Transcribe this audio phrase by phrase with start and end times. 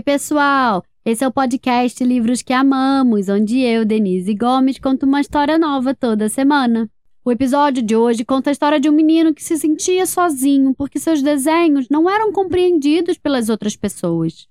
[0.00, 0.82] Oi, pessoal!
[1.04, 5.94] Esse é o podcast Livros que Amamos, onde eu, Denise Gomes, conto uma história nova
[5.94, 6.88] toda semana.
[7.22, 10.98] O episódio de hoje conta a história de um menino que se sentia sozinho porque
[10.98, 14.48] seus desenhos não eram compreendidos pelas outras pessoas.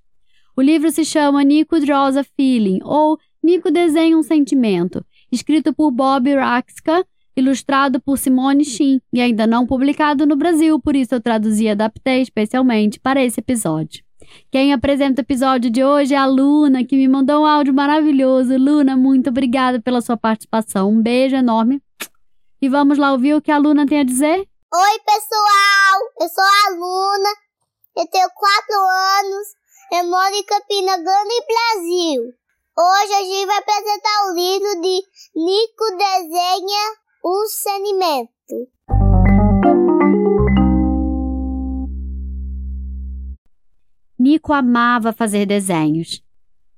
[0.55, 5.89] O livro se chama Nico Draws a Feeling, ou Nico Desenha um Sentimento, escrito por
[5.89, 7.03] Bob Raxka,
[7.35, 11.69] ilustrado por Simone Shin e ainda não publicado no Brasil, por isso eu traduzi e
[11.69, 14.07] adaptei especialmente para esse episódio.
[14.51, 18.57] Quem apresenta o episódio de hoje é a Luna, que me mandou um áudio maravilhoso.
[18.57, 20.89] Luna, muito obrigada pela sua participação.
[20.89, 21.81] Um beijo enorme.
[22.61, 24.37] E vamos lá ouvir o que a Luna tem a dizer?
[24.37, 25.99] Oi, pessoal!
[26.19, 27.29] Eu sou a Luna,
[27.97, 28.75] eu tenho 4
[29.19, 29.47] anos,
[29.93, 32.21] eu moro em Campina Grande, Brasil.
[32.77, 35.01] Hoje a gente vai apresentar o livro de
[35.35, 38.98] Nico Desenha um Sentimento.
[44.49, 46.23] Nico amava fazer desenhos.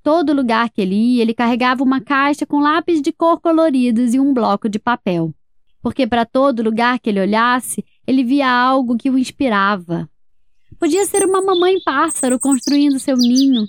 [0.03, 4.19] Todo lugar que ele ia, ele carregava uma caixa com lápis de cor coloridos e
[4.19, 5.33] um bloco de papel.
[5.81, 10.09] Porque para todo lugar que ele olhasse, ele via algo que o inspirava.
[10.77, 13.65] Podia ser uma mamãe pássaro construindo seu ninho,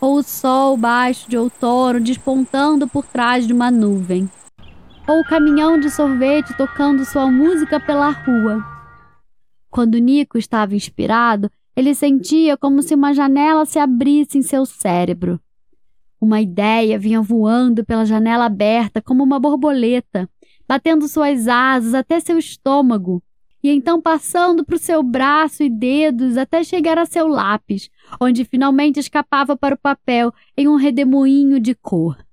[0.00, 4.28] ou o sol baixo de outono despontando por trás de uma nuvem,
[5.06, 8.64] ou o caminhão de sorvete tocando sua música pela rua.
[9.70, 15.40] Quando Nico estava inspirado, ele sentia como se uma janela se abrisse em seu cérebro.
[16.20, 20.28] Uma ideia vinha voando pela janela aberta como uma borboleta,
[20.66, 23.22] batendo suas asas até seu estômago,
[23.62, 28.44] e então passando para o seu braço e dedos até chegar a seu lápis, onde
[28.44, 32.24] finalmente escapava para o papel em um redemoinho de cor.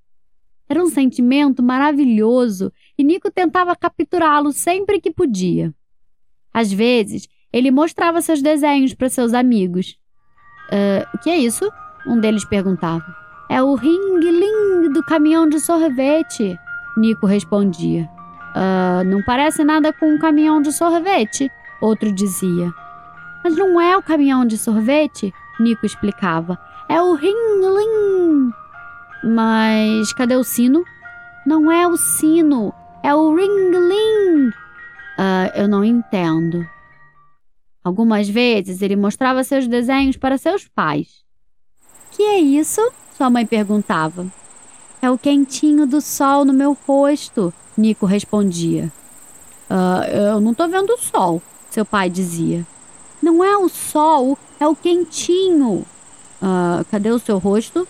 [0.70, 5.74] Era um sentimento maravilhoso e Nico tentava capturá-lo sempre que podia.
[6.54, 9.98] Às vezes, ele mostrava seus desenhos para seus amigos.
[10.72, 11.70] Uh, o que é isso?
[12.08, 13.16] Um deles perguntava.
[13.50, 16.58] É o ring-ling do caminhão de sorvete,
[16.98, 18.10] Nico respondia.
[18.56, 21.52] Uh, não parece nada com um caminhão de sorvete,
[21.82, 22.72] outro dizia.
[23.44, 26.58] Mas não é o caminhão de sorvete, Nico explicava.
[26.88, 28.52] É o ring-ling.
[29.24, 30.84] Mas cadê o sino?
[31.46, 32.74] Não é o sino,
[33.04, 34.50] é o ring-ling.
[34.50, 36.66] Uh, eu não entendo.
[37.84, 41.08] Algumas vezes ele mostrava seus desenhos para seus pais.
[42.12, 42.82] Que é isso?
[43.18, 44.32] Sua mãe perguntava.
[45.02, 48.92] É o quentinho do sol no meu rosto, Nico respondia.
[49.68, 52.68] Uh, eu não tô vendo o sol, seu pai dizia.
[53.20, 55.84] Não é o sol, é o quentinho.
[56.40, 57.88] Uh, cadê o seu rosto?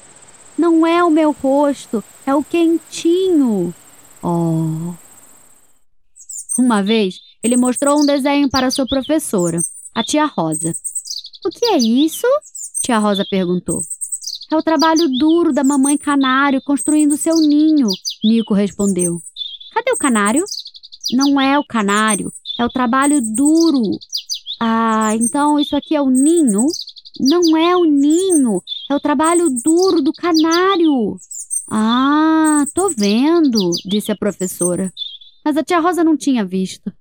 [0.57, 3.73] Não é o meu rosto, é o quentinho.
[4.23, 4.93] Oh.
[6.57, 9.59] Uma vez, ele mostrou um desenho para sua professora
[9.93, 10.73] a tia Rosa.
[11.45, 12.27] O que é isso?
[12.81, 13.81] Tia Rosa perguntou.
[14.51, 17.87] É o trabalho duro da mamãe canário construindo seu ninho,
[18.23, 19.21] Nico respondeu.
[19.73, 20.43] Cadê o canário?
[21.13, 23.81] Não é o canário, é o trabalho duro.
[24.59, 26.65] Ah, então isso aqui é o ninho?
[27.19, 31.17] Não é o ninho, é o trabalho duro do canário.
[31.69, 34.91] Ah, tô vendo, disse a professora.
[35.43, 36.91] Mas a tia Rosa não tinha visto.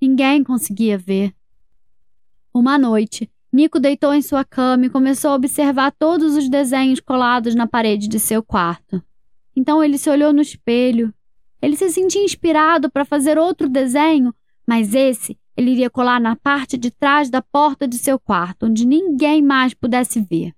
[0.00, 1.34] Ninguém conseguia ver.
[2.52, 7.54] Uma noite, Nico deitou em sua cama e começou a observar todos os desenhos colados
[7.54, 9.00] na parede de seu quarto.
[9.54, 11.14] Então ele se olhou no espelho.
[11.62, 14.34] Ele se sentia inspirado para fazer outro desenho,
[14.66, 18.84] mas esse ele iria colar na parte de trás da porta de seu quarto, onde
[18.84, 20.52] ninguém mais pudesse ver.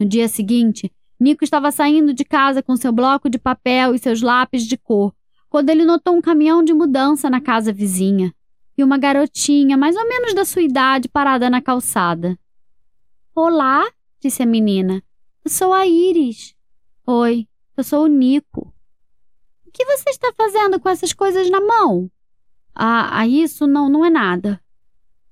[0.00, 0.90] No dia seguinte,
[1.20, 5.14] Nico estava saindo de casa com seu bloco de papel e seus lápis de cor,
[5.50, 8.32] quando ele notou um caminhão de mudança na casa vizinha
[8.76, 12.38] e uma garotinha, mais ou menos da sua idade, parada na calçada.
[13.34, 13.90] Olá,
[14.20, 15.02] disse a menina.
[15.44, 16.54] Eu sou a Iris.
[17.06, 18.72] Oi, eu sou o Nico.
[19.66, 22.10] O que você está fazendo com essas coisas na mão?
[22.74, 24.62] Ah, ah isso não, não é nada.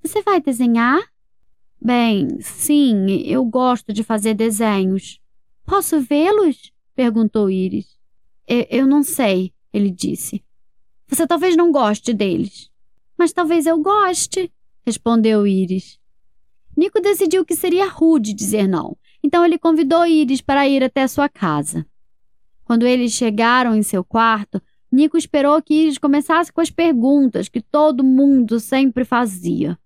[0.03, 1.01] Você vai desenhar?
[1.81, 5.21] Bem, sim, eu gosto de fazer desenhos.
[5.65, 6.73] Posso vê-los?
[6.95, 7.99] perguntou Iris.
[8.47, 10.45] Eu, eu não sei, ele disse.
[11.07, 12.70] Você talvez não goste deles.
[13.21, 14.51] Mas talvez eu goste,
[14.83, 15.99] respondeu Iris.
[16.75, 21.29] Nico decidiu que seria rude dizer não, então ele convidou Iris para ir até sua
[21.29, 21.85] casa.
[22.65, 24.59] Quando eles chegaram em seu quarto,
[24.91, 29.79] Nico esperou que Iris começasse com as perguntas que todo mundo sempre fazia.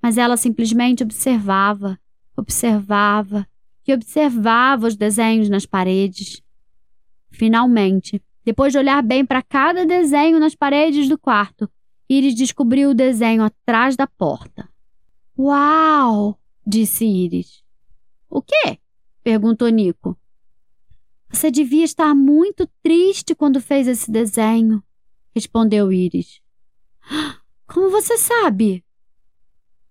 [0.00, 1.98] Mas ela simplesmente observava,
[2.36, 3.44] observava
[3.84, 6.40] e observava os desenhos nas paredes.
[7.28, 11.68] Finalmente, depois de olhar bem para cada desenho nas paredes do quarto,
[12.12, 14.68] Iris descobriu o desenho atrás da porta.
[15.38, 16.38] Uau!
[16.66, 17.64] disse Iris.
[18.28, 18.78] O quê?
[19.22, 20.14] perguntou Nico.
[21.30, 24.84] Você devia estar muito triste quando fez esse desenho,
[25.34, 26.42] respondeu Iris.
[27.66, 28.84] Como você sabe?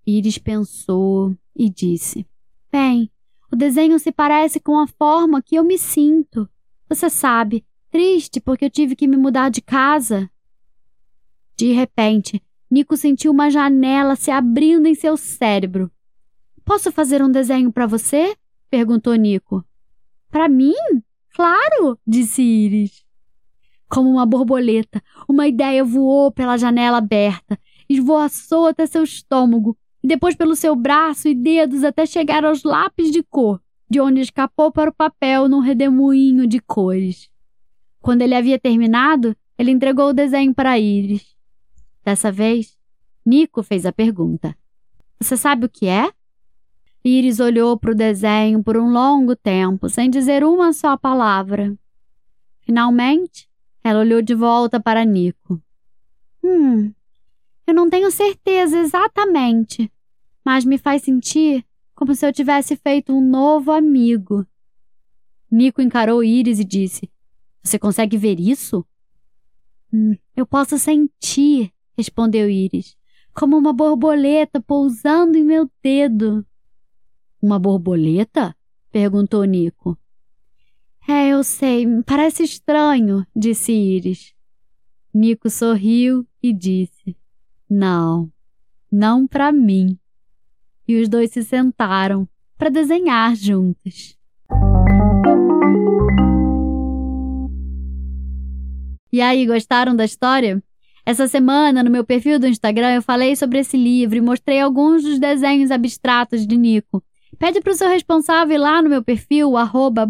[0.06, 2.28] Iris pensou e disse:
[2.72, 3.10] Bem,
[3.52, 6.48] o desenho se parece com a forma que eu me sinto.
[6.88, 10.30] Você sabe, triste porque eu tive que me mudar de casa.
[11.62, 12.42] De repente,
[12.72, 15.92] Nico sentiu uma janela se abrindo em seu cérebro.
[16.66, 18.36] Posso fazer um desenho para você?
[18.68, 19.64] perguntou Nico.
[20.32, 20.74] Para mim?
[21.36, 23.06] Claro, disse Iris.
[23.88, 30.36] Como uma borboleta, uma ideia voou pela janela aberta, esvoaçou até seu estômago e depois
[30.36, 34.90] pelo seu braço e dedos até chegar aos lápis de cor, de onde escapou para
[34.90, 37.30] o papel num redemoinho de cores.
[38.00, 41.40] Quando ele havia terminado, ele entregou o desenho para Iris.
[42.04, 42.78] Dessa vez,
[43.26, 44.56] Nico fez a pergunta:
[45.20, 46.12] Você sabe o que é?
[47.04, 51.76] Iris olhou para o desenho por um longo tempo, sem dizer uma só palavra.
[52.62, 53.50] Finalmente,
[53.84, 55.62] ela olhou de volta para Nico.
[56.44, 56.94] Hum,
[57.66, 59.92] eu não tenho certeza exatamente,
[60.46, 61.66] mas me faz sentir
[61.96, 64.46] como se eu tivesse feito um novo amigo.
[65.50, 67.10] Nico encarou Iris e disse:
[67.64, 68.86] Você consegue ver isso?
[69.94, 72.98] Hum, eu posso sentir, respondeu Iris,
[73.32, 76.44] como uma borboleta pousando em meu dedo.
[77.40, 78.56] Uma borboleta?
[78.92, 79.96] perguntou Nico.
[81.08, 84.34] É, eu sei, parece estranho, disse Iris.
[85.14, 87.16] Nico sorriu e disse:
[87.70, 88.32] Não,
[88.92, 89.98] não para mim.
[90.88, 92.28] E os dois se sentaram
[92.58, 94.18] para desenhar juntos.
[99.14, 100.64] E aí, gostaram da história?
[101.06, 105.04] Essa semana, no meu perfil do Instagram, eu falei sobre esse livro e mostrei alguns
[105.04, 107.04] dos desenhos abstratos de Nico.
[107.40, 110.08] Pede para o seu responsável ir lá no meu perfil, arroba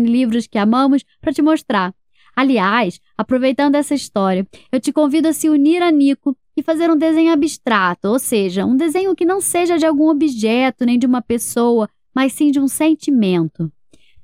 [0.00, 1.94] livros que amamos, para te mostrar.
[2.34, 6.96] Aliás, aproveitando essa história, eu te convido a se unir a Nico e fazer um
[6.96, 11.22] desenho abstrato, ou seja, um desenho que não seja de algum objeto nem de uma
[11.22, 13.70] pessoa, mas sim de um sentimento.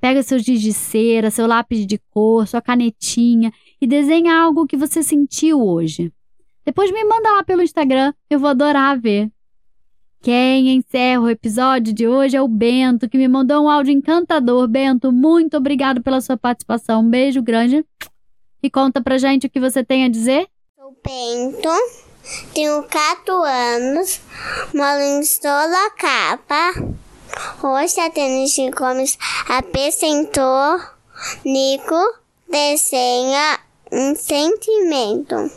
[0.01, 4.77] Pega seus giz de cera, seu lápis de cor, sua canetinha e desenha algo que
[4.77, 6.13] você sentiu hoje.
[6.65, 9.31] Depois me manda lá pelo Instagram, eu vou adorar ver.
[10.21, 14.67] Quem encerra o episódio de hoje é o Bento, que me mandou um áudio encantador.
[14.67, 17.03] Bento, muito obrigado pela sua participação.
[17.03, 17.85] Um beijo grande.
[18.61, 20.49] E conta pra gente o que você tem a dizer.
[20.75, 21.69] Sou Bento,
[22.53, 24.21] tenho 4 anos,
[24.75, 26.97] moro em Sorocaba.
[27.63, 29.19] Hoje a Tênis Gomes
[29.49, 30.81] apresentou
[31.45, 32.03] Nico
[32.51, 33.61] desenha
[33.93, 35.51] um sentimento.